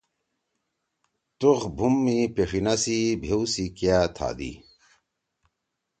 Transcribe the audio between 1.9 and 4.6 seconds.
می پیݜیِنا سی بھیؤ سی کیا تھادی۔